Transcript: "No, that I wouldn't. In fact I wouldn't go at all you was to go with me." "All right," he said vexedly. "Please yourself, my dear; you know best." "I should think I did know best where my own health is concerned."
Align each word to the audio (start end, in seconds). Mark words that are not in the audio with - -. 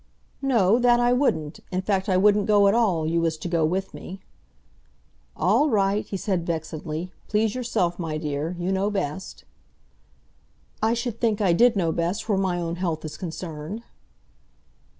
"No, 0.41 0.79
that 0.79 0.99
I 0.99 1.13
wouldn't. 1.13 1.59
In 1.71 1.83
fact 1.83 2.09
I 2.09 2.17
wouldn't 2.17 2.47
go 2.47 2.67
at 2.67 2.73
all 2.73 3.05
you 3.05 3.21
was 3.21 3.37
to 3.37 3.47
go 3.47 3.63
with 3.63 3.93
me." 3.93 4.19
"All 5.37 5.69
right," 5.69 6.03
he 6.07 6.17
said 6.17 6.43
vexedly. 6.43 7.11
"Please 7.27 7.53
yourself, 7.53 7.99
my 7.99 8.17
dear; 8.17 8.55
you 8.57 8.71
know 8.71 8.89
best." 8.89 9.43
"I 10.81 10.95
should 10.95 11.19
think 11.21 11.39
I 11.39 11.53
did 11.53 11.75
know 11.75 11.91
best 11.91 12.27
where 12.27 12.39
my 12.39 12.57
own 12.59 12.77
health 12.77 13.05
is 13.05 13.15
concerned." 13.15 13.83